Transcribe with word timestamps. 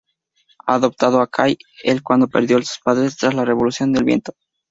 Ha 0.65 0.73
adoptado 0.73 1.21
a 1.21 1.27
Kal-el 1.29 2.01
cuándo 2.01 2.27
perdió 2.27 2.57
a 2.57 2.63
sus 2.63 2.79
padres 2.83 3.15
tras 3.17 3.35
la 3.35 3.45
revolución 3.45 3.93
del 3.93 4.03
viento. 4.03 4.33